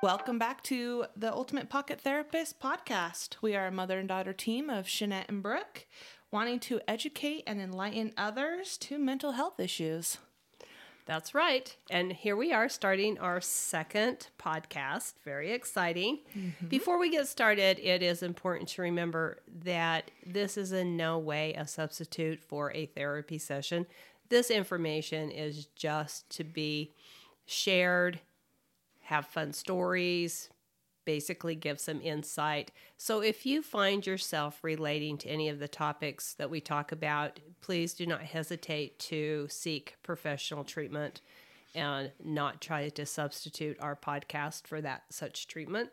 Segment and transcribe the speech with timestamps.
[0.00, 3.34] Welcome back to the Ultimate Pocket Therapist podcast.
[3.42, 5.86] We are a mother and daughter team of Shannette and Brooke,
[6.30, 10.18] wanting to educate and enlighten others to mental health issues.
[11.04, 11.76] That's right.
[11.90, 15.14] And here we are starting our second podcast.
[15.24, 16.20] Very exciting.
[16.36, 16.68] Mm-hmm.
[16.68, 21.54] Before we get started, it is important to remember that this is in no way
[21.54, 23.84] a substitute for a therapy session.
[24.28, 26.92] This information is just to be
[27.46, 28.20] shared,
[29.08, 30.50] have fun stories,
[31.06, 32.70] basically give some insight.
[32.98, 37.40] So if you find yourself relating to any of the topics that we talk about,
[37.62, 41.22] please do not hesitate to seek professional treatment
[41.74, 45.88] and not try to substitute our podcast for that such treatment.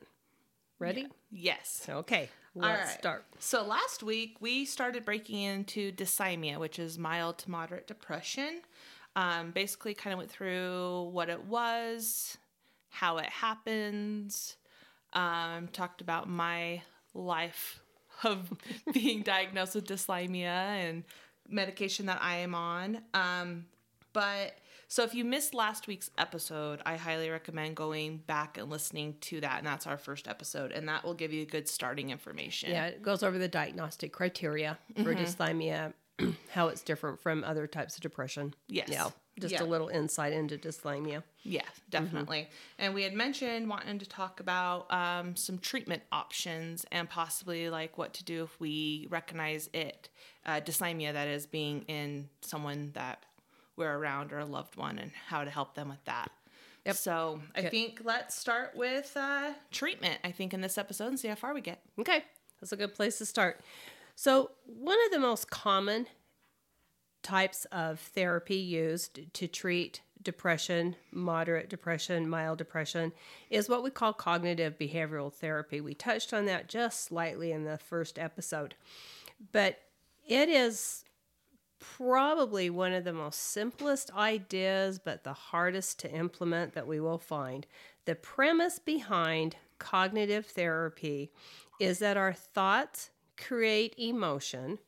[0.77, 1.07] Ready?
[1.31, 1.87] Yes.
[1.87, 2.29] Okay.
[2.53, 2.99] Let's right.
[2.99, 3.25] start.
[3.39, 8.59] So last week we started breaking into dysthymia, which is mild to moderate depression.
[9.15, 12.37] Um, basically, kind of went through what it was,
[12.95, 14.55] how it happens.
[15.13, 16.81] Um, talked about my
[17.13, 17.81] life
[18.23, 18.51] of
[18.93, 21.03] being diagnosed with dysthymia and
[21.47, 22.99] medication that I am on.
[23.13, 23.65] Um,
[24.13, 24.57] but
[24.87, 29.41] so if you missed last week's episode, I highly recommend going back and listening to
[29.41, 29.57] that.
[29.57, 30.71] And that's our first episode.
[30.71, 32.71] And that will give you good starting information.
[32.71, 35.11] Yeah, it goes over the diagnostic criteria for Mm-hmm.
[36.51, 38.53] how it's different from other types of depression.
[38.67, 38.87] Yes.
[38.89, 39.09] Yeah.
[39.37, 39.63] Just Yeah.
[39.63, 41.21] a little insight into dysthymia.
[41.43, 42.47] Yeah, definitely.
[42.79, 47.97] And we had mentioned wanting to talk about um, some treatment options and possibly like
[47.97, 50.07] what to do if we recognize it,
[50.45, 53.25] uh, dysthymia, that is, being in someone that
[53.75, 56.31] we're around or a loved one and how to help them with that.
[56.85, 56.95] Yep.
[56.95, 57.69] So I Okay.
[57.69, 61.53] think let's start with uh, treatment, I think, in this episode and see how far
[61.53, 61.81] we get.
[61.99, 62.23] Okay,
[62.61, 63.59] that's a good place to start.
[64.15, 66.07] So, one of the most common
[67.21, 73.11] types of therapy used to treat depression, moderate depression, mild depression,
[73.49, 75.81] is what we call cognitive behavioral therapy.
[75.81, 78.75] We touched on that just slightly in the first episode,
[79.51, 79.79] but
[80.27, 81.03] it is
[81.79, 87.19] probably one of the most simplest ideas, but the hardest to implement that we will
[87.19, 87.67] find.
[88.05, 91.31] The premise behind cognitive therapy
[91.79, 94.79] is that our thoughts create emotion,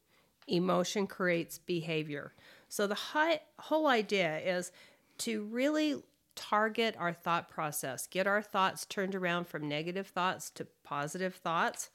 [0.47, 2.33] emotion creates behavior.
[2.69, 4.71] So the hi- whole idea is
[5.19, 6.01] to really
[6.35, 11.89] target our thought process, get our thoughts turned around from negative thoughts to positive thoughts.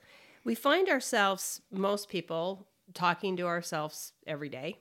[0.45, 4.79] We find ourselves, most people, talking to ourselves every day,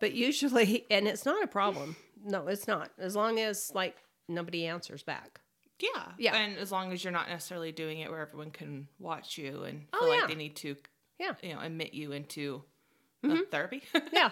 [0.00, 1.96] but usually, and it's not a problem.
[2.22, 2.90] No, it's not.
[2.98, 3.96] As long as like
[4.28, 5.40] nobody answers back.
[5.80, 6.04] Yeah.
[6.18, 6.36] Yeah.
[6.36, 9.86] And as long as you're not necessarily doing it where everyone can watch you and
[9.92, 10.76] Oh, feel like they need to,
[11.18, 11.32] Yeah.
[11.42, 12.62] you know, admit you into
[13.24, 13.36] Mm-hmm.
[13.36, 13.82] uh, therapy.
[14.12, 14.30] Yeah.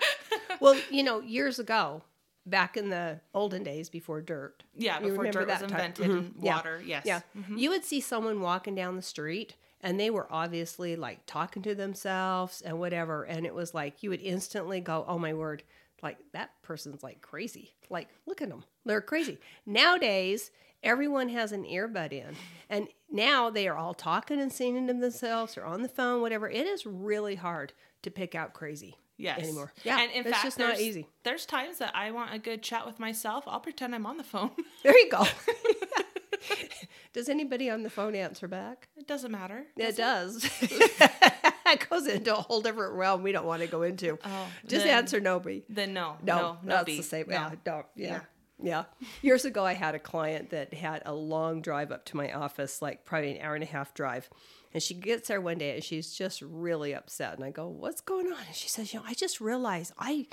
[0.60, 2.02] well, you know, years ago,
[2.46, 4.62] back in the olden days before dirt.
[4.74, 6.54] Yeah, before dirt was invented Yeah.
[6.56, 7.02] water, yes.
[7.04, 7.20] Yeah.
[7.36, 7.58] Mm-hmm.
[7.58, 11.74] You would see someone walking down the street and they were obviously like talking to
[11.74, 13.24] themselves and whatever.
[13.24, 15.62] And it was like you would instantly go, oh my word,
[16.02, 17.74] like that person's like crazy.
[17.90, 18.64] Like, look at them.
[18.86, 19.36] They're crazy.
[19.66, 20.50] Nowadays,
[20.82, 22.34] everyone has an earbud in.
[22.70, 26.48] And now they are all talking and singing to themselves or on the phone, whatever.
[26.48, 27.72] It is really hard
[28.02, 29.40] to pick out crazy Yes.
[29.40, 29.72] anymore.
[29.82, 30.00] Yeah.
[30.00, 31.08] And in it's fact, just not easy.
[31.24, 33.44] There's times that I want a good chat with myself.
[33.46, 34.50] I'll pretend I'm on the phone.
[34.84, 35.24] There you go.
[37.12, 38.88] Does anybody on the phone answer back?
[38.96, 39.64] it doesn't matter.
[39.76, 40.44] It does.
[40.60, 44.18] it goes into a whole different realm we don't want to go into.
[44.24, 45.64] Oh, Just then- answer nobody.
[45.68, 47.26] Then no, No, no, no, that's the same.
[47.28, 47.34] No.
[47.34, 47.86] Yeah, don't.
[47.96, 48.06] Yeah.
[48.08, 48.20] Yeah.
[48.60, 48.84] Yeah.
[49.22, 52.82] Years ago, I had a client that had a long drive up to my office,
[52.82, 54.28] like probably an hour and a half drive.
[54.74, 57.34] And she gets there one day and she's just really upset.
[57.36, 58.38] And I go, What's going on?
[58.46, 60.26] And she says, You know, I just realized I.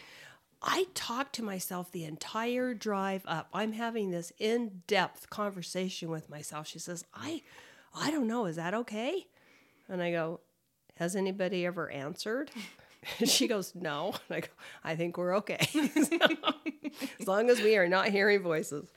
[0.67, 3.49] I talk to myself the entire drive up.
[3.53, 6.65] I'm having this in-depth conversation with myself.
[6.65, 7.43] She says, "I
[7.93, 9.27] I don't know, is that okay?"
[9.87, 10.39] And I go,
[10.95, 12.49] "Has anybody ever answered?"
[13.25, 14.47] She goes, "No." And I go,
[14.83, 15.67] "I think we're okay."
[17.19, 18.91] as long as we are not hearing voices.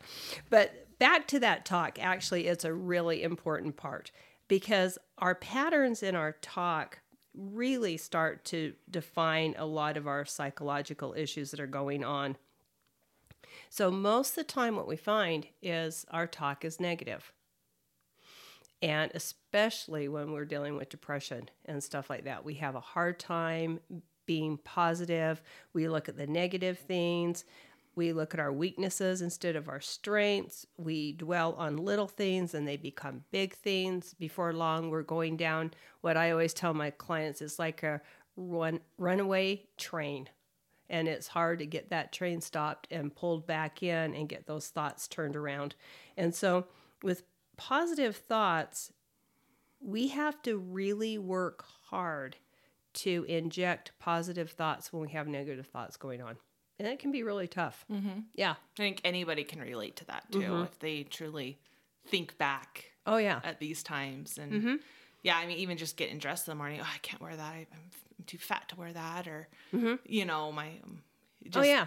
[0.51, 4.11] But back to that talk, actually, it's a really important part
[4.49, 7.01] because our patterns in our talk
[7.35, 12.37] really start to define a lot of our psychological issues that are going on.
[13.71, 17.33] So, most of the time, what we find is our talk is negative.
[18.81, 23.19] And especially when we're dealing with depression and stuff like that, we have a hard
[23.19, 23.81] time
[24.27, 25.43] being positive.
[25.73, 27.45] We look at the negative things.
[27.97, 30.65] We look at our weaknesses instead of our strengths.
[30.77, 34.15] We dwell on little things and they become big things.
[34.15, 38.01] Before long, we're going down what I always tell my clients is like a
[38.37, 40.29] run, runaway train.
[40.89, 44.69] And it's hard to get that train stopped and pulled back in and get those
[44.69, 45.75] thoughts turned around.
[46.17, 46.67] And so,
[47.03, 47.25] with
[47.59, 48.91] positive thoughts,
[49.81, 52.37] we have to really work hard
[52.95, 56.37] to inject positive thoughts when we have negative thoughts going on.
[56.79, 57.85] And it can be really tough.
[57.93, 58.21] Mm-hmm.
[58.35, 58.53] Yeah.
[58.53, 61.59] I think anybody can relate to that too if they truly
[62.07, 63.41] think back Oh, yeah.
[63.45, 64.39] at these times.
[64.39, 64.81] And
[65.23, 67.53] yeah, I mean, even just getting dressed in the morning, oh, I can't wear that.
[67.55, 69.29] I'm I'm too fat to wear that.
[69.29, 69.49] Or,
[70.07, 70.69] you know, my.
[70.85, 71.03] um,
[71.45, 71.87] Just, oh, yeah.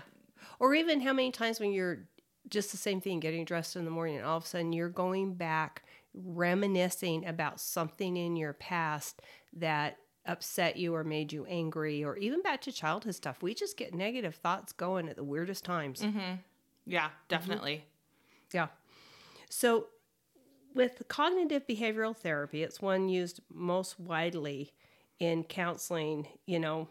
[0.59, 1.99] Or even how many times when you're
[2.49, 4.89] just the same thing, getting dressed in the morning, and all of a sudden you're
[4.89, 5.83] going back,
[6.13, 9.21] reminiscing about something in your past
[9.53, 13.41] that upset you or made you angry, or even back to childhood stuff.
[13.41, 16.01] We just get negative thoughts going at the weirdest times.
[16.85, 17.85] Yeah, definitely.
[18.53, 18.67] Yeah.
[19.49, 19.87] So,
[20.73, 24.73] with cognitive behavioral therapy, it's one used most widely
[25.19, 26.27] in counseling.
[26.45, 26.87] You know,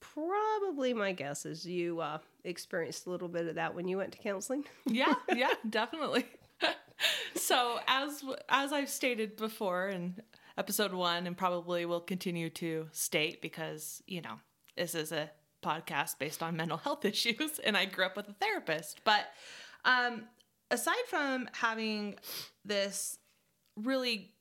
[0.00, 4.12] probably my guess is you uh, experienced a little bit of that when you went
[4.12, 4.64] to counseling.
[4.86, 6.26] yeah, yeah, definitely.
[7.34, 10.16] so as as I've stated before in
[10.56, 14.38] episode one, and probably will continue to state because you know
[14.76, 15.30] this is a
[15.62, 19.00] podcast based on mental health issues, and I grew up with a therapist.
[19.04, 19.24] But
[19.84, 20.24] um,
[20.70, 22.16] aside from having
[22.64, 23.18] this
[23.76, 24.33] really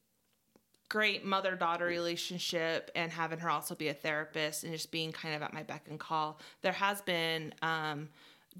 [0.94, 5.34] great mother daughter relationship and having her also be a therapist and just being kind
[5.34, 8.07] of at my beck and call, there has been um,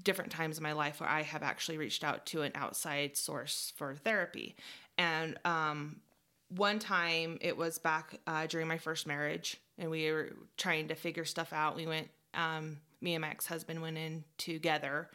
[0.02, 3.72] different times in my life where I have actually reached out to an outside source
[3.76, 4.56] for therapy.
[4.98, 6.00] And um,
[6.48, 10.96] one time it was back uh, during my first marriage, and we were trying to
[10.96, 11.76] figure stuff out.
[11.76, 15.08] We went, um, me and my ex husband went in together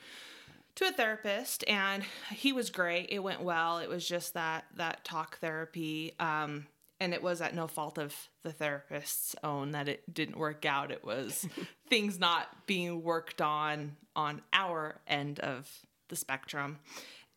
[0.75, 5.04] to a therapist and he was great it went well it was just that that
[5.04, 6.65] talk therapy um
[7.00, 8.13] and it was at no fault of
[8.44, 10.92] the therapist's own that it didn't work out.
[10.92, 11.48] It was
[11.90, 15.69] things not being worked on on our end of
[16.10, 16.80] the spectrum.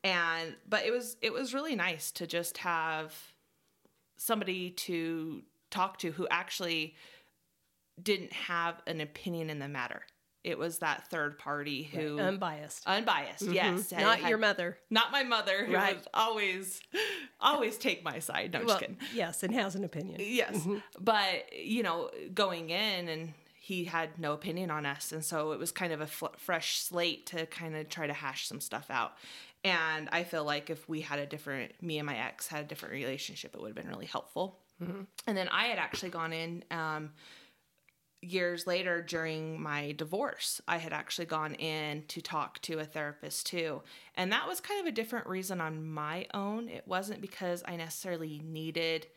[0.02, 3.14] And but it was it was really nice to just have
[4.16, 6.94] somebody to talk to who actually
[8.02, 10.02] didn't have an opinion in the matter
[10.44, 12.82] it was that third party who Unbiased.
[12.86, 14.00] unbiased yes Mhm.
[14.00, 14.78] Not had- your mother.
[14.90, 15.96] not my mother who Right.
[15.96, 16.80] would always
[17.40, 20.16] always take my side no Well, just kidding yes, and has an opinion.
[20.20, 20.66] yes
[20.98, 25.58] but you know going in and he had no opinion on us and so it
[25.58, 28.86] was kind of a fl- fresh slate to kind of try to hash some stuff
[28.90, 29.16] out
[29.64, 32.66] and i feel like if we had a different me and my ex had a
[32.66, 36.64] different relationship it would have been really helpful and then i had actually gone in
[36.72, 37.12] um,
[38.22, 43.46] years later during my divorce i had actually gone in to talk to a therapist
[43.46, 43.82] too.
[44.14, 46.68] And that was kind of a different reason on my own.
[46.68, 49.08] It wasn't because i necessarily needed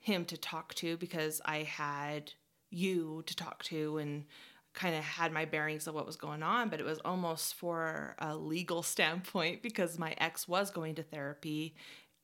[0.00, 2.32] him to talk to because i had
[2.70, 4.24] you to talk to and
[4.72, 8.14] kind of had my bearings of what was going on but it was almost for
[8.18, 11.74] a legal standpoint because my ex was going to therapy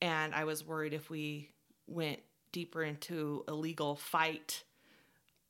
[0.01, 1.51] and i was worried if we
[1.87, 2.21] went
[2.53, 4.63] deeper into a legal fight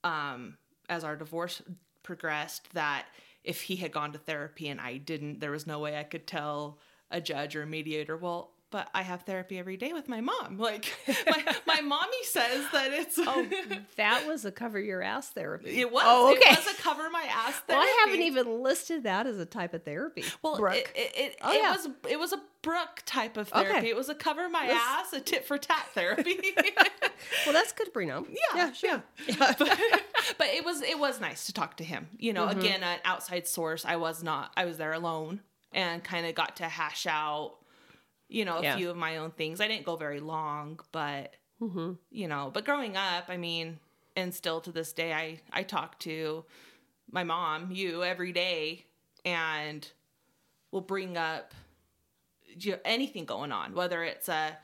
[0.02, 0.56] um,
[0.88, 1.62] as our divorce
[2.02, 3.06] progressed that
[3.44, 6.26] if he had gone to therapy and I didn't, there was no way I could
[6.26, 6.78] tell
[7.10, 10.58] a judge or a mediator, well, but I have therapy every day with my mom.
[10.66, 10.92] Like
[11.26, 13.46] my, my mommy says that it's Oh,
[13.96, 15.80] that was a cover your ass therapy.
[15.80, 16.50] it was Oh, okay.
[16.50, 17.64] it was a cover my ass therapy.
[17.68, 20.24] well, I haven't even listed that as a type of therapy.
[20.42, 20.74] well, Brooke.
[20.76, 21.72] it, it, it, Oh, it yeah.
[21.72, 23.64] was it was a Brooke type of Okay.
[23.68, 23.88] therapy.
[23.90, 26.40] It was a cover my This- ass, a tit for tat therapy.
[27.44, 28.24] well, that's good to Yeah.
[28.56, 29.02] Yeah, sure.
[29.38, 29.58] but,
[30.38, 32.08] but it was it was nice to talk to him.
[32.18, 32.58] You know, Mm-hmm.
[32.60, 33.84] again, an outside source.
[33.84, 34.50] I was not.
[34.56, 35.40] I was there alone
[35.72, 37.54] and kind of got to hash out,
[38.28, 38.76] you know, a Yeah.
[38.76, 39.60] few of my own things.
[39.60, 41.92] I didn't go very long, but Mm-hmm.
[42.10, 43.78] you know, but growing up, I mean,
[44.14, 46.44] and still to this day, I I talk to
[47.10, 48.84] my mom, you every day,
[49.24, 49.88] and
[50.72, 51.54] will bring up
[52.58, 54.56] you know, anything going on, whether it's a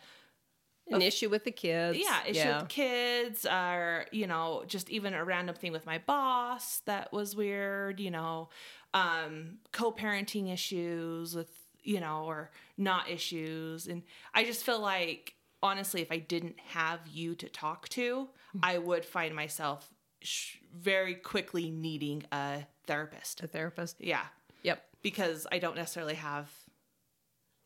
[0.90, 1.98] An issue with the kids.
[1.98, 6.80] yeah, issue with kids, or you know, just even a random thing with my boss
[6.80, 8.48] that was weird, you know,
[8.94, 14.02] um, co-parenting issues with you know, or not issues, and
[14.34, 18.58] I just feel like honestly, if I didn't have you to talk to, mm-hmm.
[18.62, 19.88] I would find myself
[20.20, 23.42] sh- very quickly needing a therapist.
[23.42, 23.96] A therapist.
[24.00, 24.24] Yeah,
[24.62, 24.82] Yep.
[25.02, 26.50] because I don't necessarily have.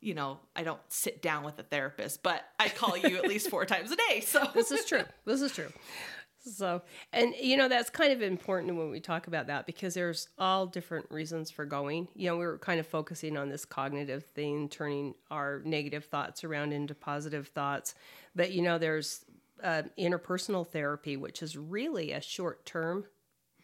[0.03, 3.49] You know, I don't sit down with a therapist, but I call you at least
[3.49, 4.21] four times a day.
[4.21, 5.05] So This is true.
[5.25, 5.73] This is true.
[6.47, 10.29] So, and you know, that's kind of important when we talk about that because there's
[10.39, 12.07] all different reasons for going.
[12.15, 16.45] You know, we were kind of focusing on this cognitive thing, turning our negative thoughts
[16.45, 17.95] around into positive thoughts.
[18.35, 19.25] But, you know, there's
[19.63, 23.07] uh, interpersonal therapy, which is really a short term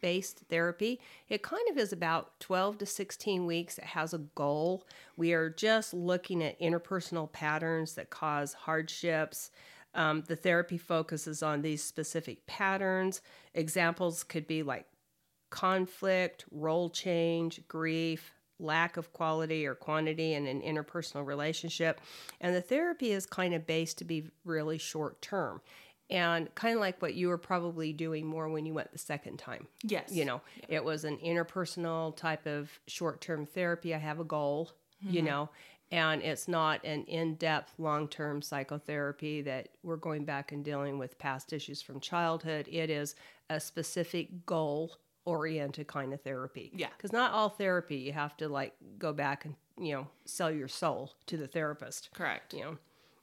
[0.03, 3.79] based therapy, it kind of is about 12 to 16 weeks.
[3.79, 4.85] It has a goal.
[5.17, 9.51] We are just looking at interpersonal patterns that cause hardships.
[9.95, 13.21] Um, the therapy focuses on these specific patterns.
[13.55, 14.87] Examples could be like
[15.51, 22.01] conflict, role change, grief, lack of quality or quantity in an interpersonal relationship.
[22.41, 25.61] And the therapy is kind of based to be really short term
[26.09, 29.39] and kind of like what you were probably doing more when you went the second
[29.39, 29.67] time.
[29.83, 30.13] Yes.
[30.13, 33.95] You know, it was an interpersonal type of short term therapy.
[33.95, 34.71] I have a goal,
[35.01, 35.49] you know,
[35.93, 40.99] and it's not an in depth long term psychotherapy that we're going back and dealing
[40.99, 42.67] with past issues from childhood.
[42.69, 43.15] It is
[43.51, 46.73] a specific goal oriented kind of therapy.
[46.75, 46.89] Yeah.
[46.97, 50.67] Because not all therapy, you have to like go back and, you know, sell your
[50.67, 52.55] soul to the therapist Correct.
[52.55, 52.79] you know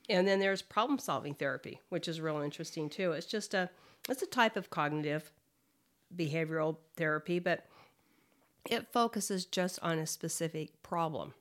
[0.10, 3.70] and then there's problem solving therapy which is real interesting too it's just a
[4.10, 5.32] it's a type of cognitive
[6.16, 7.66] behavioral therapy but
[8.70, 11.34] it focuses just on a specific problem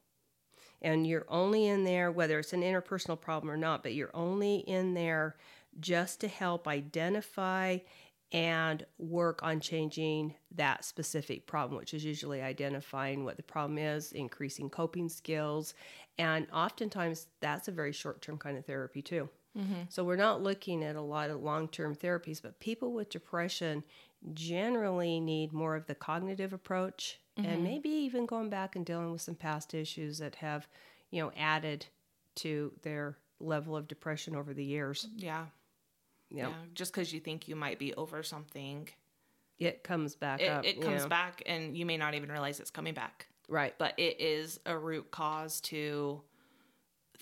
[0.83, 4.57] and you're only in there whether it's an interpersonal problem or not but you're only
[4.59, 5.37] in there
[5.81, 7.79] just to help identify
[8.33, 14.13] and work on changing that specific problem, which is usually identifying what the problem is,
[14.13, 15.75] increasing coping skills,
[16.19, 19.29] and oftentimes that's a very short term kind of therapy too.
[19.57, 19.83] Mm-hmm.
[19.89, 23.83] So we're not looking at a lot of long term therapies, but people with depression
[24.35, 29.21] generally need more of the cognitive approach and maybe even going back and dealing with
[29.21, 30.67] some past issues that have,
[31.13, 31.87] you know, added
[32.35, 35.07] to their level of depression over the years.
[35.17, 35.47] Yeah.
[36.31, 36.49] Yeah.
[36.49, 36.55] Yeah.
[36.75, 38.89] Just because you think you might be over something,
[39.61, 40.65] It comes back it, up.
[40.65, 41.09] it comes yeah.
[41.09, 43.29] back and you may not even realize it's coming back.
[43.49, 43.75] Right.
[43.79, 46.23] But it is a root cause to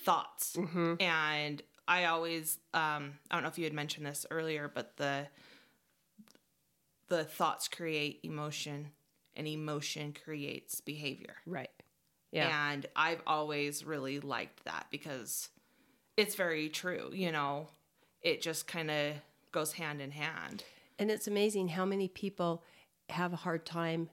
[0.00, 0.57] thoughts.
[0.57, 0.95] Mm-hmm.
[1.00, 5.26] And I always, um, I don't know if you had mentioned this earlier, but the
[7.09, 8.91] the thoughts create emotion,
[9.35, 11.37] and emotion creates behavior.
[11.47, 11.71] Right.
[12.33, 12.73] Yeah.
[12.73, 15.49] And I've always really liked that because
[16.17, 17.11] it's very true.
[17.13, 17.69] You know,
[18.23, 19.15] it just kind of
[19.53, 20.65] goes hand in hand.
[20.99, 22.63] And it's amazing how many people
[23.11, 24.11] have a hard time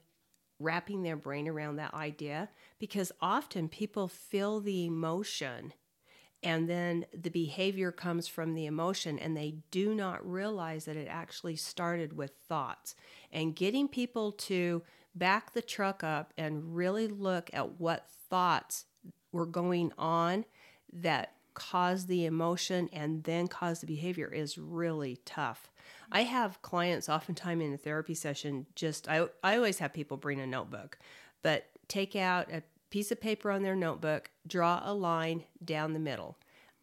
[0.60, 2.48] wrapping their brain around that idea
[2.78, 5.72] because often people feel the emotion
[6.44, 11.08] and then the behavior comes from the emotion and they do not realize that it
[11.08, 12.94] actually started with thoughts.
[13.32, 14.82] And getting people to
[15.14, 18.84] back the truck up and really look at what thoughts
[19.32, 20.44] were going on
[20.92, 25.70] that caused the emotion and then caused the behavior is really tough.
[26.12, 30.40] I have clients oftentimes in a therapy session just I I always have people bring
[30.40, 30.98] a notebook,
[31.42, 32.62] but take out a
[32.94, 36.38] piece of paper on their notebook, draw a line down the middle.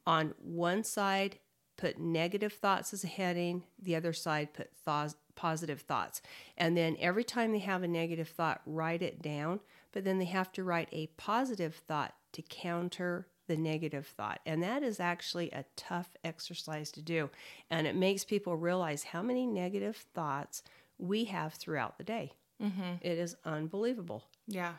[0.06, 1.39] On one side,
[1.77, 6.22] put negative thoughts as a heading, the other side put thoughts positive thoughts.
[6.58, 9.62] And then every time they have a negative thought, write it down,
[9.94, 14.41] but then they have to write a positive thought to counter the negative thought.
[14.46, 17.30] And that is actually a tough exercise to do.
[17.70, 20.62] And it makes people realize how many negative thoughts
[20.98, 22.34] we have throughout the day.
[22.62, 22.98] Mm-hmm.
[23.01, 24.25] is unbelievable.
[24.46, 24.74] Yeah.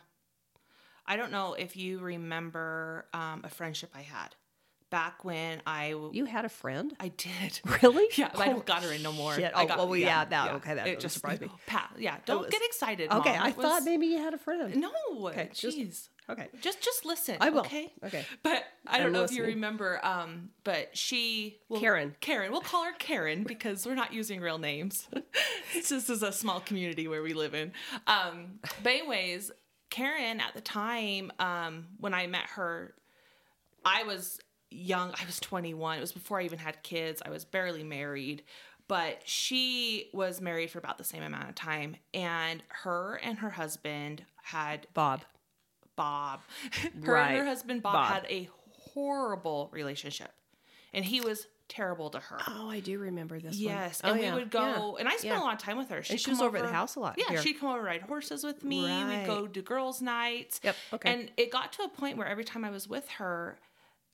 [1.12, 4.34] I don't know if you remember um, a friendship I had
[4.88, 6.94] back when I w- You had a friend?
[6.98, 7.60] I did.
[7.82, 8.06] Really?
[8.16, 9.34] Yeah, I Oh, don't got her in no more.
[9.34, 9.52] shit.
[9.54, 11.48] I Oh, got, well, yeah, that- okay, that it just surprise me.
[11.66, 13.10] Pat, yeah, don't was- get excited.
[13.12, 13.42] Okay, Mom.
[13.42, 14.74] I It thought was- maybe you had a friend.
[14.76, 14.90] no.
[15.28, 16.08] Okay, jeez.
[16.30, 16.48] Okay.
[16.62, 17.36] Just just listen.
[17.40, 17.60] I will.
[17.60, 17.92] Okay.
[18.04, 18.24] Okay.
[18.44, 19.98] But I don't I'm know if you remember.
[20.04, 22.14] Um, but she well, Karen.
[22.20, 22.52] Karen.
[22.52, 25.08] We'll call her Karen because we're not using real names.
[25.74, 27.72] this is a small community where we live in.
[28.06, 29.50] Um, but anyways,
[29.92, 32.94] Karen at the time um, when I met her,
[33.84, 35.10] I was young.
[35.10, 35.98] I was 21.
[35.98, 37.20] It was before I even had kids.
[37.24, 38.42] I was barely married.
[38.88, 41.96] But she was married for about the same amount of time.
[42.14, 45.24] And her and her husband had Bob.
[45.94, 46.40] Bob.
[47.04, 48.12] Her and her husband Bob, Bob.
[48.12, 50.32] had a horrible relationship.
[50.94, 52.38] And he was terrible to her.
[52.48, 54.12] Oh, I do remember this Yes, one.
[54.12, 54.60] and Oh, we yeah, would go,
[54.96, 55.40] yeah, and I spent yeah.
[55.40, 56.02] a lot of time with her.
[56.02, 57.42] She'd she was over at the house a lot Yeah, here.
[57.42, 58.84] she'd come over ride horses with me.
[58.84, 59.20] Right.
[59.20, 60.60] We'd go to girls' nights.
[60.62, 61.12] Yep, okay.
[61.12, 63.58] And it got to a point where every time I was with her,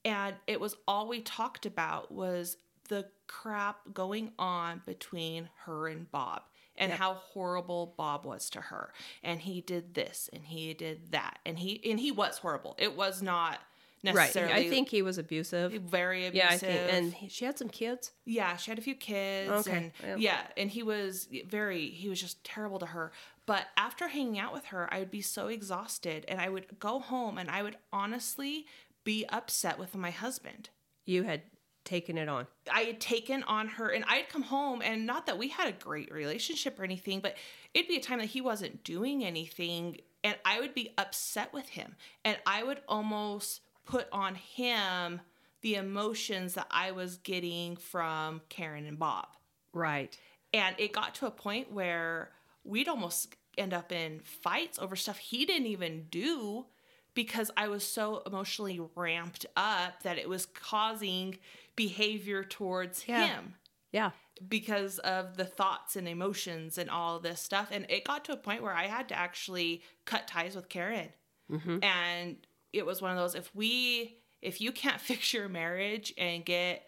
[0.05, 2.57] and it was all we talked about was
[2.89, 6.43] the crap going on between her and Bob
[6.77, 8.93] and how horrible Bob was to her.
[9.23, 11.41] And he did this and he did that.
[11.45, 12.77] And he and he was horrible.
[12.79, 13.59] It was not
[14.05, 14.15] Right.
[14.15, 15.73] necessarily I think he was abusive.
[15.73, 16.35] very abusive.
[16.51, 16.93] Yeah, I think.
[16.93, 18.13] And he- she had some kids.
[18.25, 19.51] Yeah, she had a few kids.
[19.67, 20.33] Okay, And yeah.
[20.33, 20.47] yeah.
[20.63, 23.13] and he was very, he was just terrible to her.
[23.47, 26.99] But after hanging out with her, I would be so exhausted and I would go
[27.01, 28.67] home and I would honestly
[29.05, 30.69] be upset with my husband.
[31.07, 31.43] You had
[31.85, 32.47] taken it on.
[32.71, 35.73] I had taken on her and I'd come home and not that we had a
[35.73, 37.37] great relationship or anything, but
[37.73, 41.71] it'd be a time that he wasn't doing anything and I would be upset with
[41.71, 45.21] him and I would almost put on him
[45.63, 49.27] the emotions that I was getting from Karen and Bob.
[49.73, 50.17] Right.
[50.53, 52.31] And it got to a point where
[52.65, 56.67] we'd almost end up in fights over stuff he didn't even do
[57.15, 61.39] because I was so emotionally ramped up that it was causing
[61.75, 63.27] behavior towards Yeah.
[63.27, 63.55] him
[63.91, 64.11] Yeah.
[64.49, 67.69] because of the thoughts and emotions and all this stuff.
[67.73, 71.09] And it got to a point where I had to actually cut ties with Karen.
[71.51, 71.83] Mm-hmm.
[71.83, 72.37] And
[72.73, 76.85] it was one of those if we, if you can't fix your marriage and get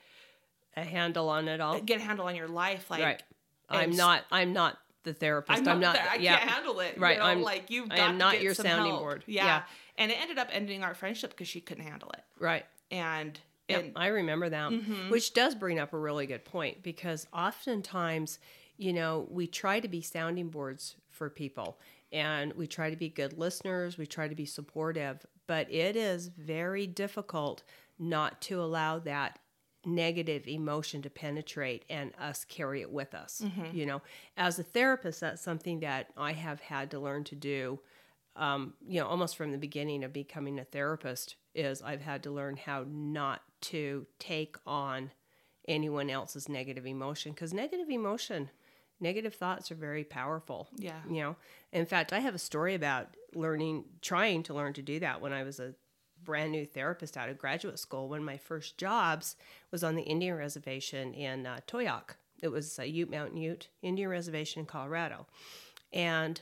[0.76, 1.80] A handle on it all.
[1.80, 3.22] get a handle on your life, like right.
[3.68, 4.22] I'm not.
[4.32, 5.58] I'm not the therapist.
[5.60, 5.94] I'm I'm not, not.
[5.94, 6.08] there.
[6.10, 6.38] I yeah.
[6.38, 6.98] can't handle it.
[6.98, 9.00] Right, You know, I'm- like you've i am not your sounding help.
[9.00, 9.24] board.
[9.26, 9.44] Yeah.
[9.46, 9.62] Yeah.
[9.96, 12.22] And it ended up ending our friendship because she couldn't handle it.
[12.38, 12.64] Right.
[12.90, 15.10] And, Yep, I remember that, Mm-hmm.
[15.10, 18.38] which does bring up a really good point because oftentimes,
[18.76, 21.78] you know, we try to be sounding boards for people
[22.12, 26.28] and we try to be good listeners, we try to be supportive, but it is
[26.28, 27.64] very difficult
[27.98, 29.40] not to allow that
[29.84, 33.42] negative emotion to penetrate and us carry it with us.
[33.72, 34.00] You know,
[34.36, 37.80] as a therapist, that's something that I have had to learn to do
[38.36, 42.30] um, you know, almost from the beginning of becoming a therapist, is I've had to
[42.30, 45.10] learn how not to take on
[45.66, 48.50] anyone else's negative emotion because negative emotion,
[49.00, 50.68] negative thoughts are very powerful.
[50.76, 51.00] Yeah.
[51.08, 51.36] You know,
[51.72, 55.32] in fact, I have a story about learning, trying to learn to do that when
[55.32, 55.74] I was a
[56.22, 58.08] brand new therapist out of graduate school.
[58.08, 59.36] One of my first jobs
[59.70, 61.60] was on the Indian reservation in uh.
[62.42, 65.26] It was a Ute Mountain Ute Indian reservation in Colorado.
[65.92, 66.40] And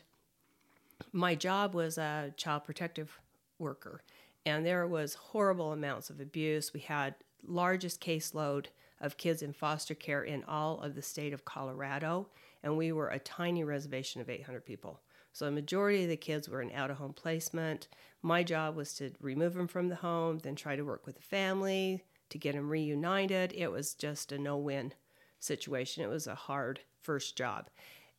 [1.12, 3.20] my job was a child protective
[3.58, 4.02] worker
[4.46, 7.14] and there was horrible amounts of abuse we had
[7.46, 8.66] largest caseload
[9.00, 12.28] of kids in foster care in all of the state of colorado
[12.62, 15.00] and we were a tiny reservation of 800 people
[15.32, 17.88] so a majority of the kids were in out of home placement
[18.22, 21.22] my job was to remove them from the home then try to work with the
[21.22, 24.92] family to get them reunited it was just a no-win
[25.40, 27.68] situation it was a hard first job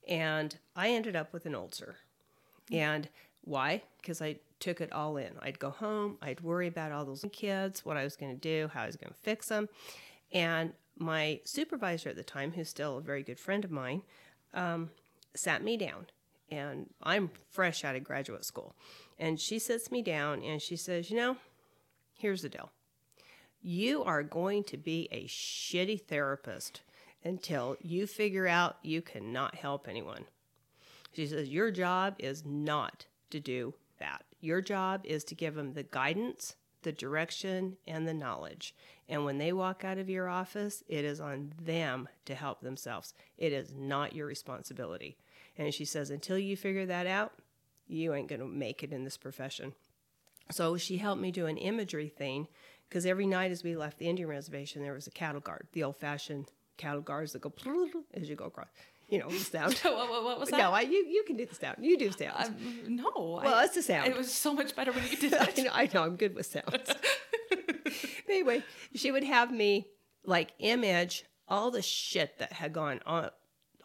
[0.08, 1.98] and i ended up with an ulcer
[2.72, 3.10] and
[3.44, 3.84] why?
[4.02, 5.32] Because I took it all in.
[5.42, 8.70] I'd go home, I'd worry about all those kids, what I was going to do,
[8.74, 9.70] how I was going to fix them.
[10.32, 14.04] And my supervisor at the time, who's still a very good friend of mine,
[14.54, 14.92] um,
[15.34, 16.08] sat me down.
[16.52, 18.76] And I'm fresh out of graduate school.
[19.18, 21.38] And she sits me down and she says, You know,
[22.14, 22.72] here's the deal.
[23.62, 26.82] You are going to be a shitty therapist
[27.24, 30.26] until you figure out you cannot help anyone.
[31.14, 34.24] She says, Your job is not to do that.
[34.40, 38.74] Your job is to give them the guidance, the direction, and the knowledge.
[39.10, 43.14] And when they walk out of your office, it is on them to help themselves.
[43.38, 45.18] It is not your responsibility.
[45.60, 47.34] And she says, Until you figure that out,
[47.86, 49.74] you ain't going to make it in this profession.
[50.52, 52.48] So she helped me do an imagery thing
[52.88, 55.84] because every night as we left the Indian reservation, there was a cattle guard, the
[55.84, 57.54] old fashioned cattle guards that go
[58.14, 58.70] as you go across.
[59.10, 59.74] You know, the sound.
[59.82, 60.60] what, what, what was that?
[60.60, 61.78] No, I, you you can do the sound.
[61.82, 62.48] You do sounds.
[62.48, 62.56] Um,
[62.88, 63.42] no.
[63.44, 64.08] well, I, it's a sound.
[64.08, 65.58] it was so much better when you did I that.
[65.58, 66.94] know, I know, I'm good with sounds.
[68.30, 69.88] anyway, she would have me
[70.24, 73.32] like image all the shit that had gone on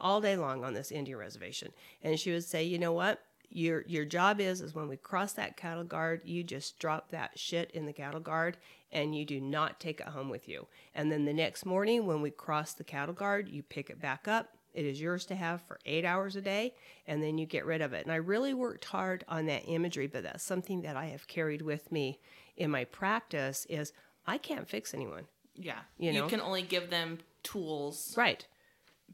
[0.04, 3.20] all day long on this Indian reservation, and she would say, "You know what?
[3.50, 7.38] Your your job is is when we cross that cattle guard, you just drop that
[7.38, 8.58] shit in the cattle guard,
[8.92, 10.68] and you do not take it home with you.
[10.94, 14.28] And then the next morning, when we cross the cattle guard, you pick it back
[14.28, 16.74] up." It is yours to have for eight hours a day,
[17.06, 18.02] and then you get rid of it.
[18.02, 21.62] And I really worked hard on that imagery, but that's something that I have carried
[21.62, 22.18] with me
[22.56, 23.66] in my practice.
[23.70, 23.92] Is
[24.26, 25.78] I can't fix anyone, Yeah.
[25.96, 26.24] You know?
[26.24, 28.44] You, can only give them tools, right?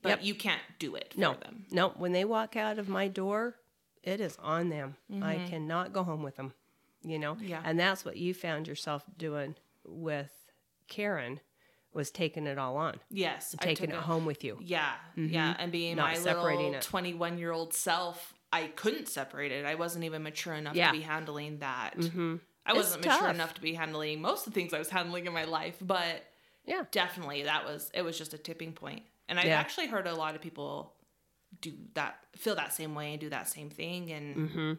[0.02, 0.24] But Yep.
[0.24, 1.66] you can't do it for No, them.
[1.70, 1.90] no.
[1.90, 3.56] When they walk out of my door,
[4.02, 4.96] it is on them.
[5.22, 6.52] I cannot go home with them.
[7.02, 7.44] You know, Mm-hmm.
[7.46, 7.62] Yeah.
[7.64, 10.30] And that's what you found yourself doing with
[10.88, 11.40] Karen,
[11.92, 13.54] was taking it all on, Yes.
[13.60, 14.58] Taking it home with you.
[14.62, 14.92] Yeah.
[15.16, 15.54] Yeah.
[15.58, 19.64] And being Not my separating little 21 year old self, I couldn't separate it.
[19.64, 20.88] I wasn't even mature enough Yeah.
[20.88, 21.96] to be handling that.
[21.96, 22.36] Mm-hmm.
[22.66, 25.26] I It's wasn't mature enough to be handling most of the things I was handling
[25.26, 26.22] in my life, but
[26.66, 26.84] Yeah.
[26.90, 28.76] definitely that was it was just a tipping.
[29.28, 29.58] And I've Yeah.
[29.60, 30.94] actually heard a lot of people
[31.60, 34.72] do that feel that same way and do that same thing and Mm-hmm.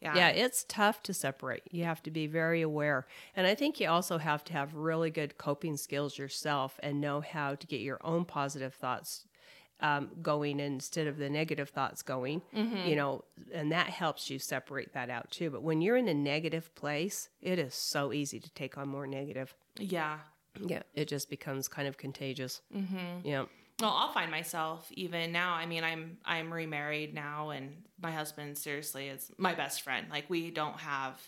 [0.00, 0.14] yeah.
[0.16, 1.62] Yeah, it's tough to separate.
[1.70, 3.06] You have to be very aware.
[3.34, 7.20] And I think you also have to have really good coping skills yourself and know
[7.20, 9.26] how to get your own positive thoughts
[9.80, 14.92] um, going instead of the negative thoughts going, you know, and that helps you separate
[14.92, 15.50] that out too.
[15.50, 19.06] But when you're in a negative place, it is so easy to take on more
[19.06, 19.54] negative.
[19.78, 20.18] Yeah.
[20.60, 22.60] Yeah, it just becomes kind of contagious.
[22.74, 23.26] Mm-hmm.
[23.26, 23.44] Yeah.
[23.80, 25.54] Well, I'll find myself even now.
[25.54, 30.06] I mean, I'm I'm remarried now, and my husband seriously is my best friend.
[30.10, 31.20] Like we don't have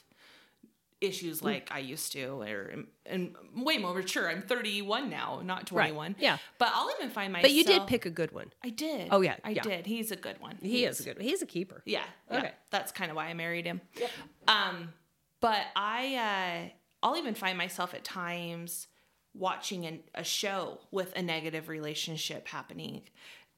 [1.00, 4.30] issues like I used to, or and way more mature.
[4.30, 6.16] I'm 31 now, not 21.
[6.18, 6.38] Yeah.
[6.58, 7.50] but I'll even find myself.
[7.50, 8.52] But you did pick a good one.
[8.64, 9.08] I did.
[9.10, 9.62] Oh, yeah, I yeah.
[9.62, 9.86] did.
[9.86, 10.56] He's a good one.
[10.62, 11.16] He is a good.
[11.16, 11.24] One.
[11.24, 11.82] He's a keeper.
[11.84, 12.02] Yeah.
[12.30, 12.38] yeah.
[12.38, 12.50] Okay.
[12.70, 13.80] That's kind of why I married him.
[14.48, 14.92] Um,
[15.40, 16.70] but I,
[17.02, 18.88] uh, I'll even find myself at times
[19.38, 23.02] watching an, a show with a negative relationship happening.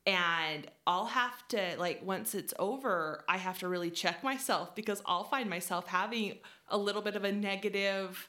[0.07, 5.03] And I'll have to, like, once it's over, I have to really check myself because
[5.05, 6.39] I'll find myself having
[6.69, 8.29] a little bit of a negative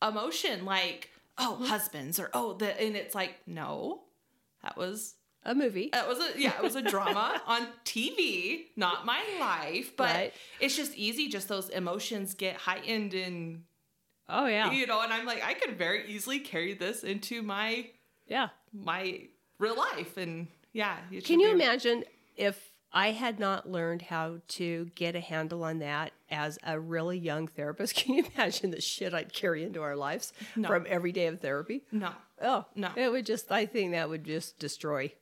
[0.00, 4.02] emotion, like, oh, husbands, or oh, the, and it's like, no,
[4.62, 5.88] that was A movie.
[5.92, 9.96] that was a yeah, it was a drama on TV, not my life.
[9.96, 10.32] But Right.
[10.60, 11.28] it's just easy.
[11.28, 13.64] Just those emotions get heightened, and
[14.28, 14.70] oh yeah.
[14.72, 15.00] you know.
[15.02, 17.90] And I'm like, I could very easily carry this into my
[18.26, 18.48] Yeah.
[18.72, 19.22] my
[19.58, 20.96] real life, and yeah.
[21.24, 22.04] Can you imagine
[22.36, 27.18] if I had not learned how to get a handle on that as a really
[27.18, 27.94] young therapist?
[27.96, 30.68] Can you imagine the shit I'd carry into our lives No.
[30.68, 31.84] from every day of therapy?
[31.92, 32.10] No.
[32.40, 32.90] Oh, No.
[32.96, 35.12] It would just, I think that would just destroy.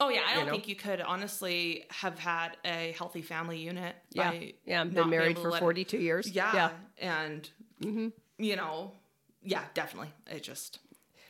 [0.00, 0.52] Oh yeah, I don't know?
[0.52, 3.96] think you could honestly have had a healthy family unit.
[4.10, 4.30] Yeah.
[4.30, 4.80] by yeah.
[4.82, 6.30] I've been married for 42 years.
[6.30, 6.70] Yeah,
[7.00, 7.28] Yeah.
[7.82, 8.08] Mm-hmm.
[8.38, 8.92] You know,
[9.42, 10.10] yeah, definitely.
[10.26, 10.78] It just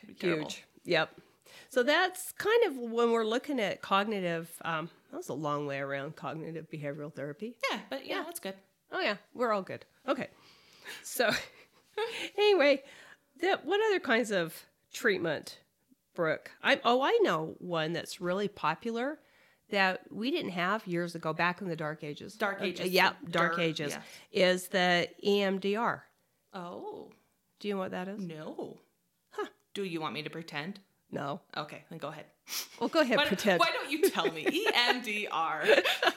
[0.03, 0.43] it'd terrible.
[0.49, 0.63] Huge.
[0.85, 1.09] Yep.
[1.69, 5.79] So that's kind of when we're looking at cognitive, um, that was a long way
[5.79, 7.55] around cognitive behavioral therapy.
[7.71, 8.23] Yeah, but yeah, Yeah.
[8.23, 8.55] that's good.
[8.91, 9.85] Oh yeah, we're all good.
[10.07, 10.27] Okay.
[11.03, 11.29] So
[12.37, 12.83] anyway,
[13.41, 14.55] that what other kinds of
[14.93, 15.59] treatment,
[16.15, 16.51] Brooke?
[16.63, 19.19] I oh I know one that's really popular
[19.69, 22.33] that we didn't have years ago back in the dark ages.
[22.33, 23.97] Dark Uh, ages, yeah, the dark dirt, ages
[24.31, 24.63] yes.
[24.63, 26.01] is the EMDR.
[26.53, 27.09] Oh
[27.59, 28.19] Do you know what that is?
[28.21, 28.77] no.
[29.31, 29.47] Huh.
[29.73, 30.79] Do you want me to pretend?
[31.11, 31.41] No.
[31.57, 32.25] Okay, then go ahead.
[32.79, 33.59] Well, go ahead, Why, pretend.
[33.59, 34.45] why don't you tell me?
[34.51, 35.81] E EMDR.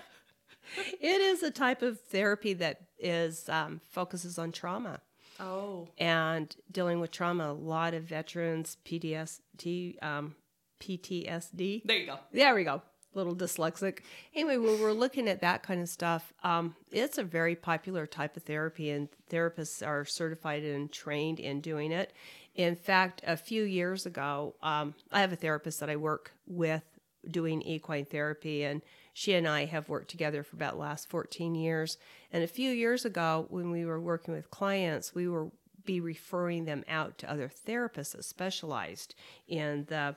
[1.01, 5.01] It is a type of therapy that is um, focuses on trauma.
[5.40, 5.88] Oh.
[5.99, 7.51] and dealing with trauma.
[7.51, 10.35] A lot of veterans, PTSD, um,
[10.81, 11.83] PTSD.
[11.85, 12.18] There you go.
[12.33, 12.81] There we go.
[13.14, 13.98] Little dyslexic.
[14.35, 18.37] Anyway, when we're looking at that kind of stuff, um, it's a very popular type
[18.37, 22.12] of therapy, and therapists are certified and trained in doing it.
[22.55, 26.85] In fact, a few years ago, um, I have a therapist that I work with
[27.31, 31.98] doing equine therapy, and she and I have worked together for about last 14 years.
[32.33, 35.51] And a few years ago, when we were working with clients, we were
[35.85, 39.14] be referring them out to other therapists that specialized
[39.48, 40.16] in the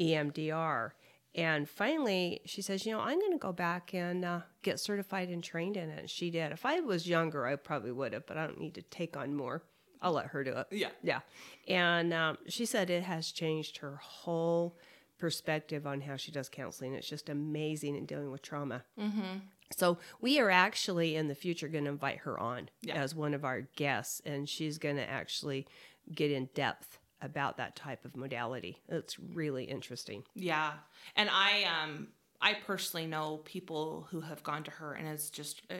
[0.00, 0.92] EMDR.
[1.38, 5.28] And finally, she says, You know, I'm going to go back and uh, get certified
[5.28, 5.98] and trained in it.
[6.00, 6.52] And she did.
[6.52, 9.34] If I was younger, I probably would have, but I don't need to take on
[9.34, 9.62] more.
[10.02, 10.66] I'll let her do it.
[10.70, 10.88] Yeah.
[11.02, 11.20] Yeah.
[11.66, 14.76] And um, she said it has changed her whole
[15.18, 16.94] perspective on how she does counseling.
[16.94, 18.84] It's just amazing in dealing with trauma.
[18.98, 19.38] Mm-hmm.
[19.76, 22.94] So we are actually in the future going to invite her on Yeah.
[22.94, 25.66] as one of our guests, and she's going to actually
[26.14, 28.78] get in depth about that type of modality.
[28.88, 30.22] It's really interesting.
[30.34, 30.72] Yeah.
[31.16, 32.08] And I um
[32.40, 35.74] I personally know people who have gone to her and it's just uh,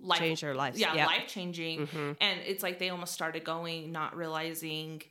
[0.00, 0.78] life Changed their lives.
[0.78, 1.06] Yeah, Yep.
[1.06, 1.88] life changing.
[2.20, 5.02] And it's like they almost started going not realizing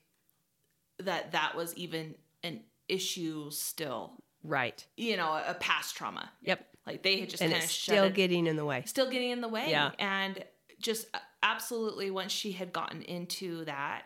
[1.00, 4.14] that that was even an issue still.
[4.44, 4.86] Right.
[4.96, 6.30] You know, a, past trauma.
[6.42, 6.66] Yep.
[6.86, 8.84] Like they had just kind of still it, getting in the way.
[8.86, 9.70] still getting in the way.
[9.70, 9.92] Yeah.
[10.00, 10.44] And
[10.80, 14.04] just uh, absolutely once she had gotten into that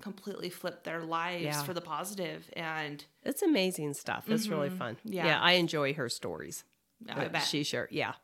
[0.00, 1.62] completely flipped their lives Yeah.
[1.62, 4.28] for the positive and It's amazing stuff.
[4.28, 4.96] It's really fun.
[5.04, 5.40] Yeah.
[5.40, 6.64] I enjoy her stories.
[7.08, 7.44] I bet.
[7.44, 8.14] She sure, yeah.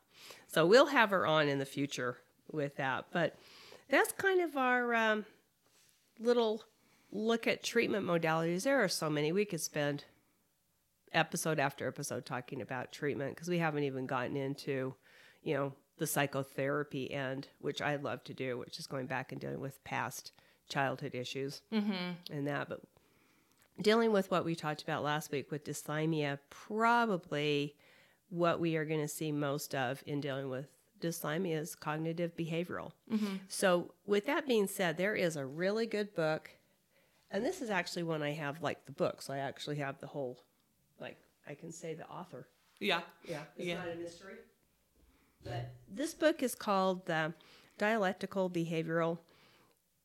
[0.48, 2.18] So we'll have her on in the future
[2.50, 3.06] with that.
[3.10, 3.36] But
[3.88, 5.24] that's kind of our um,
[6.18, 6.62] little
[7.12, 8.64] look at treatment modalities.
[8.64, 9.32] There are so many.
[9.32, 10.04] We could spend
[11.12, 14.94] episode after episode talking about treatment because we haven't even gotten into,
[15.42, 19.40] you know, the psychotherapy end, which I love to do, which is going back and
[19.40, 20.32] dealing with past
[20.68, 22.12] childhood issues mm-hmm.
[22.30, 22.68] and that.
[22.68, 22.82] But
[23.80, 27.74] dealing with what we talked about last week with dysthymia, probably
[28.28, 30.66] what we are going to see most of in dealing with
[31.00, 32.92] dysthymia is cognitive behavioral.
[33.12, 33.36] Mm-hmm.
[33.48, 36.50] So, with that being said, there is a really good book,
[37.30, 40.06] and this is actually one I have like the book, so I actually have the
[40.06, 40.42] whole,
[41.00, 42.48] like, I can say the author.
[42.80, 43.02] yeah.
[43.24, 43.78] Yeah, it's Yeah.
[43.78, 44.34] not a mystery.
[45.44, 47.32] But this book is called the
[47.78, 49.18] Dialectical Behavioral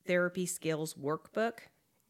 [0.06, 1.60] Therapy Skills Workbook,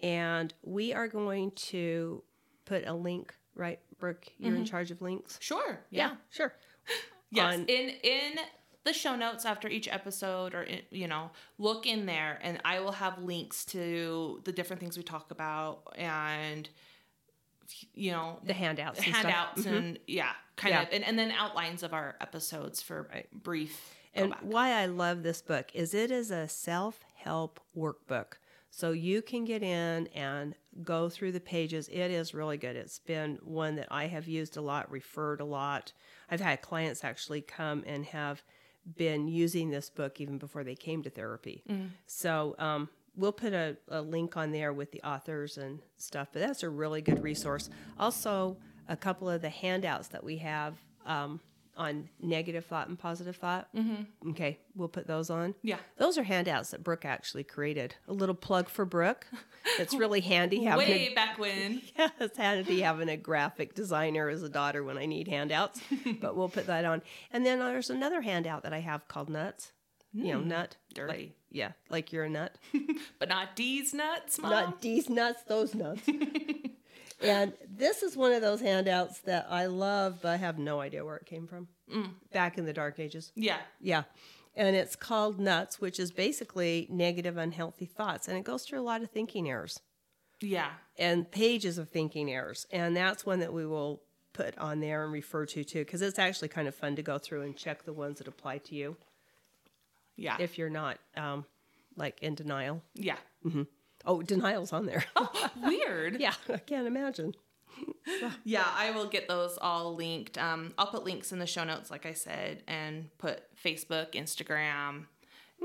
[0.02, 2.24] and we are going to
[2.66, 3.34] put a link.
[3.56, 5.38] Right, Brooke, you're in charge of links.
[5.42, 5.80] Sure.
[5.90, 6.16] Yeah, Yeah.
[6.30, 6.54] sure.
[7.34, 7.54] Yes.
[7.56, 8.34] On- in in
[8.84, 12.92] the show notes after each episode, or you know, look in there, and I will
[12.94, 16.68] have links to the different things we talk about and
[17.94, 19.00] you know The handouts.
[19.00, 19.24] and stuff.
[19.26, 19.78] handouts Mhm.
[19.78, 20.82] and yeah, kind Yeah.
[20.84, 23.96] of, and, and then outlines of our episodes for brief.
[24.14, 24.40] And back.
[24.42, 28.34] why I love this book is it is a self help workbook.
[28.70, 31.90] So you can get in and go through the pages.
[31.90, 32.76] It is really good.
[32.78, 35.92] It's been one that I have used a lot, referred a lot.
[36.30, 38.42] I've had clients actually come and have
[38.96, 41.64] been using this book even before they came to therapy.
[42.08, 46.40] So um, we'll put a, a link on there with the authors and stuff, but
[46.40, 47.70] that's a really good resource.
[48.00, 48.58] Also,
[48.88, 51.42] a couple of the handouts that we have um,
[51.82, 53.68] on negative thought and positive thought.
[53.76, 54.30] Mm-hmm.
[54.32, 55.56] Okay, we'll put those on.
[55.62, 55.78] Yeah.
[55.98, 57.96] Those are handouts that Brooke actually created.
[58.08, 59.26] A little plug for Brooke.
[59.80, 61.82] It's really handy having a Way back when.
[61.98, 65.82] yeah, it's handy having a graphic designer as a daughter when I need handouts.
[66.22, 67.02] but we'll put that on.
[67.32, 69.72] And then there's another handout that I have called Nuts.
[70.14, 70.76] You know, nut.
[70.94, 71.14] dirty.
[71.14, 72.54] Like, yeah, like you're a nut.
[73.18, 74.52] But not D's nuts, mom.
[74.52, 76.02] Not these nuts, those nuts.
[77.22, 81.04] And this is one of those handouts that I love, but I have no idea
[81.06, 81.68] where it came from.
[82.32, 83.32] Back in the dark ages.
[83.36, 83.58] yeah.
[83.80, 84.04] Yeah.
[84.56, 88.28] And it's called Nuts, which is basically negative, unhealthy thoughts.
[88.28, 89.80] And it goes through a lot of thinking errors.
[90.42, 90.72] Yeah.
[90.98, 92.66] and pages of thinking errors.
[92.72, 94.02] And that's one that we will
[94.34, 97.18] put on there and refer to too, because it's actually kind of fun to go
[97.18, 98.98] through and check the ones that apply to you
[100.18, 100.38] Yeah.
[100.40, 101.46] if you're not um,
[101.96, 102.82] like in denial.
[102.96, 103.18] yeah.
[104.06, 105.06] Oh, denial's on there.
[105.64, 106.20] Weird.
[106.20, 107.36] yeah, I can't imagine.
[108.44, 110.38] Yeah, I will get those all linked.
[110.38, 115.06] Um, I'll put links in the show notes, like I said, and put Facebook, Instagram,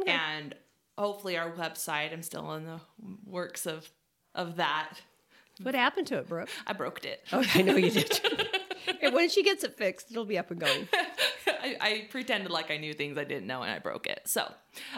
[0.06, 0.54] and
[0.96, 2.12] hopefully our website.
[2.12, 2.80] I'm still in the
[3.26, 3.90] works of
[4.34, 4.94] of that.
[5.60, 6.48] What happened to it, Brooke?
[6.66, 7.22] I broke it.
[7.32, 8.20] Oh, I know you did.
[9.12, 10.88] When she gets it fixed, it'll be up and going.
[11.66, 14.20] I, I pretended like I knew things I didn't know, and I broke it.
[14.26, 14.50] So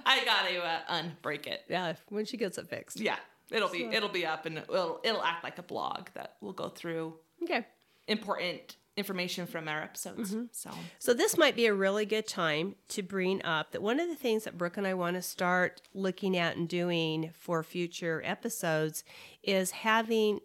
[0.05, 1.63] I got to uh, unbreak it.
[1.69, 3.01] Yeah, when she gets it fixed.
[3.01, 3.17] Yeah,
[3.51, 6.69] it'll be it'll be up, and it'll it'll act like a blog that will go
[6.69, 7.65] through Okay.
[8.07, 10.35] important information from our episodes.
[10.51, 14.09] So So this might be a really good time to bring up that one of
[14.09, 18.21] the things that Brooke and I want to start looking at and doing for future
[18.25, 19.05] episodes
[19.45, 20.41] is having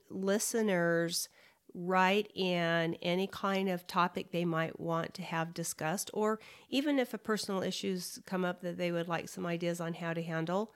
[0.53, 1.29] listeners
[1.73, 7.13] write in any kind of topic they might want to have discussed or even if
[7.13, 10.71] a personal issues come up that they would like some ideas on how to handle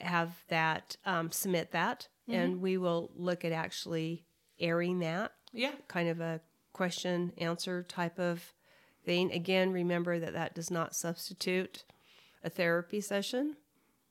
[0.00, 4.24] have that um, submit that and we will look at actually
[4.60, 6.40] airing that yeah, kind of a
[6.72, 8.52] question answer type of
[9.04, 9.32] thing.
[9.32, 11.84] Again, remember that that does not substitute
[12.44, 13.56] a therapy session.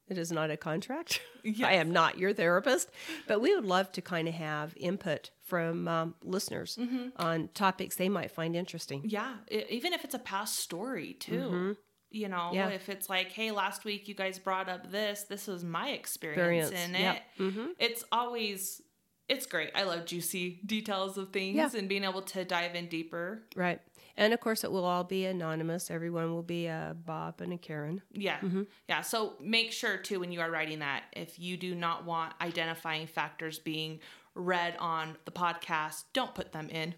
[0.10, 1.22] It is not a contract.
[1.64, 2.90] I am not your therapist,
[3.28, 6.78] but we would love to kind of have input from um, listeners
[7.18, 9.02] on topics they might find interesting.
[9.06, 11.76] Yeah, e- even if it's a past story too.
[12.10, 12.56] You know, Mm-hmm.
[12.56, 12.70] Yeah.
[12.70, 16.70] if it's like, hey, last week you guys brought up this, this was my experience,
[16.70, 17.02] Experience, in it.
[17.02, 17.22] yep.
[17.38, 17.68] Mhm.
[17.80, 18.82] It's always,
[19.28, 19.72] it's great.
[19.76, 21.70] I love juicy details of things Yeah.
[21.78, 23.44] and being able to dive in deeper.
[23.58, 23.82] Right.
[24.18, 25.92] And of course, it will all be anonymous.
[25.92, 28.02] Everyone will be a Bob and a Karen.
[28.12, 28.38] Yeah.
[28.40, 28.64] Mm-hmm.
[28.90, 29.02] Yeah.
[29.02, 33.06] So make sure too when you are writing that, if you do not want identifying
[33.06, 34.00] factors being
[34.34, 36.96] read on the podcast, don't put them in.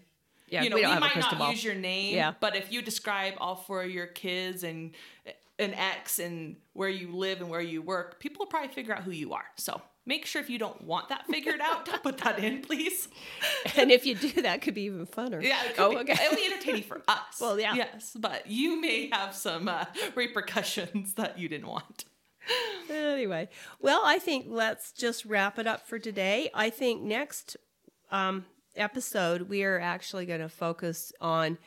[0.48, 1.50] Yeah, you know, we we, might not ball.
[1.52, 2.32] use your name, Yeah.
[2.40, 4.92] but if you describe all four of your kids and
[5.60, 9.04] an ex and where you live and where you work, people will probably figure out
[9.04, 9.44] who you are.
[9.56, 13.08] So make sure if you don't want that figured out, don't put that in, please.
[13.76, 15.42] And if you do, that could be even funner.
[15.42, 16.12] Yeah, it could Oh, be, okay.
[16.24, 17.38] it'll be entertaining for us.
[17.40, 17.74] Well, yeah.
[17.74, 19.84] Yes, but you may have some uh,
[20.14, 22.04] repercussions that you didn't want.
[22.90, 23.48] anyway,
[23.80, 26.50] well, I think let's just wrap it up for today.
[26.54, 27.56] I think next
[28.10, 28.44] um,
[28.76, 31.58] episode, we are actually going to focus on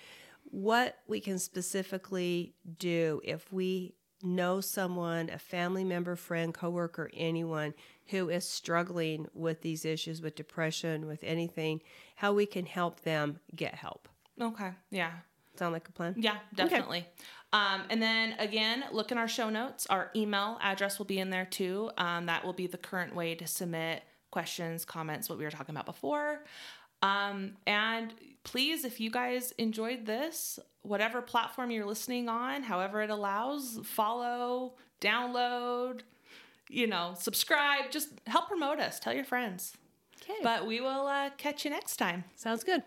[0.46, 7.74] what we can specifically do if we know someone, a family member, friend, coworker, anyone
[8.08, 11.82] who is struggling with these issues, with depression, with anything,
[12.16, 14.08] how we can help them get help.
[14.40, 14.72] Okay.
[14.92, 15.12] Yeah.
[15.56, 16.16] Sound like a plan?
[16.18, 17.06] Yeah, definitely.
[17.54, 19.86] Um, and then again, look in our show notes.
[19.90, 21.92] Our email address will be in there too.
[21.98, 25.76] Um, that will be the current way to submit questions, comments, what we were talking
[25.76, 26.44] about before.
[27.04, 28.14] Um, and
[28.44, 34.74] please, if you guys enjoyed this, whatever platform you're listening on, however it allows, follow,
[35.00, 36.02] download,
[36.70, 39.00] you know, subscribe, just help promote us.
[39.00, 39.74] Tell your friends.
[40.22, 40.40] Okay.
[40.42, 42.24] But we will uh, catch you next time.
[42.36, 42.84] Sounds good.